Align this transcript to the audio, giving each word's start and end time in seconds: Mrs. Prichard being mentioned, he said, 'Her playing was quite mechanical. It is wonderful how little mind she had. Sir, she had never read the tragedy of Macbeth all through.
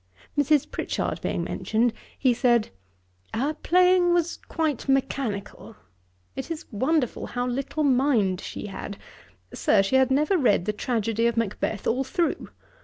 Mrs. 0.35 0.71
Prichard 0.71 1.21
being 1.21 1.43
mentioned, 1.43 1.93
he 2.17 2.33
said, 2.33 2.69
'Her 3.35 3.53
playing 3.53 4.15
was 4.15 4.37
quite 4.47 4.89
mechanical. 4.89 5.75
It 6.35 6.49
is 6.49 6.65
wonderful 6.71 7.27
how 7.27 7.45
little 7.45 7.83
mind 7.83 8.41
she 8.41 8.65
had. 8.65 8.97
Sir, 9.53 9.83
she 9.83 9.97
had 9.97 10.09
never 10.09 10.39
read 10.39 10.65
the 10.65 10.73
tragedy 10.73 11.27
of 11.27 11.37
Macbeth 11.37 11.85
all 11.85 12.03
through. 12.03 12.49